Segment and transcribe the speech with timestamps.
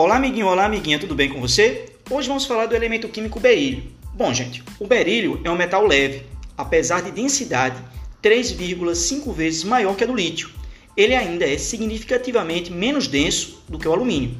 [0.00, 1.86] Olá, amiguinho, olá, amiguinha, tudo bem com você?
[2.08, 3.82] Hoje vamos falar do elemento químico berílio.
[4.14, 6.22] Bom, gente, o berílio é um metal leve,
[6.56, 7.82] apesar de densidade
[8.22, 10.50] 3,5 vezes maior que a do lítio.
[10.96, 14.36] Ele ainda é significativamente menos denso do que o alumínio.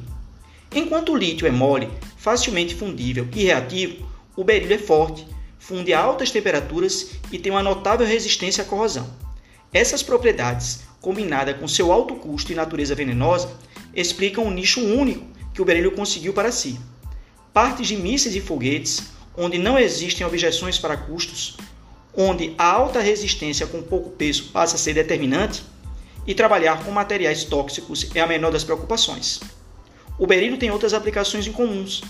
[0.73, 5.27] Enquanto o lítio é mole, facilmente fundível e reativo, o berílio é forte,
[5.59, 9.09] funde a altas temperaturas e tem uma notável resistência à corrosão.
[9.73, 13.51] Essas propriedades, combinadas com seu alto custo e natureza venenosa,
[13.93, 16.79] explicam um nicho único que o berílio conseguiu para si.
[17.53, 21.57] Partes de mísseis e foguetes, onde não existem objeções para custos,
[22.15, 25.61] onde a alta resistência com pouco peso passa a ser determinante,
[26.25, 29.41] e trabalhar com materiais tóxicos é a menor das preocupações.
[30.17, 32.03] O berílio tem outras aplicações incomuns.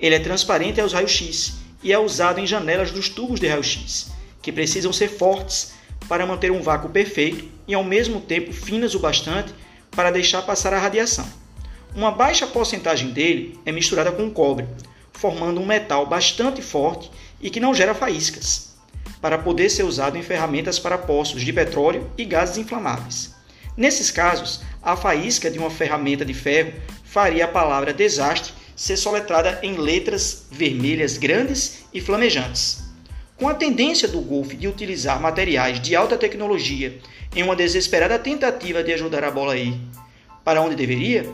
[0.00, 4.10] Ele é transparente aos raios-x e é usado em janelas dos tubos de raio-x,
[4.42, 5.74] que precisam ser fortes
[6.08, 9.54] para manter um vácuo perfeito e ao mesmo tempo finas o bastante
[9.92, 11.45] para deixar passar a radiação.
[11.96, 14.66] Uma baixa porcentagem dele é misturada com cobre,
[15.14, 18.76] formando um metal bastante forte e que não gera faíscas,
[19.18, 23.34] para poder ser usado em ferramentas para poços de petróleo e gases inflamáveis.
[23.74, 29.58] Nesses casos, a faísca de uma ferramenta de ferro faria a palavra desastre ser soletrada
[29.62, 32.84] em letras vermelhas grandes e flamejantes.
[33.38, 36.98] Com a tendência do Golf de utilizar materiais de alta tecnologia
[37.34, 39.80] em uma desesperada tentativa de ajudar a bola a ir
[40.44, 41.26] para onde deveria,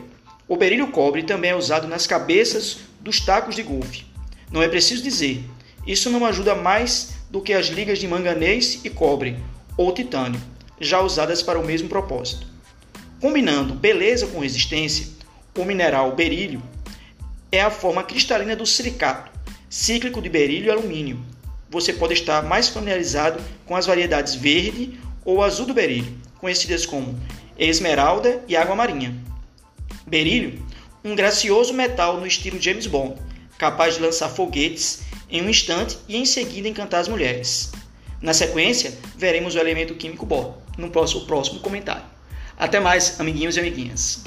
[0.53, 4.05] o berílio cobre também é usado nas cabeças dos tacos de golfe.
[4.51, 5.43] Não é preciso dizer,
[5.87, 9.35] isso não ajuda mais do que as ligas de manganês e cobre,
[9.75, 10.39] ou titânio,
[10.79, 12.45] já usadas para o mesmo propósito.
[13.19, 15.07] Combinando beleza com resistência,
[15.57, 16.61] o mineral berílio
[17.51, 19.31] é a forma cristalina do silicato,
[19.67, 21.19] cíclico de berílio e alumínio.
[21.71, 27.19] Você pode estar mais familiarizado com as variedades verde ou azul do berílio, conhecidas como
[27.57, 29.32] esmeralda e água marinha.
[30.05, 30.61] Berílio,
[31.03, 33.15] um gracioso metal no estilo James Bond,
[33.57, 37.71] capaz de lançar foguetes em um instante e em seguida encantar as mulheres.
[38.21, 42.03] Na sequência, veremos o elemento químico Bohr no próximo, próximo comentário.
[42.57, 44.23] Até mais, amiguinhos e amiguinhas.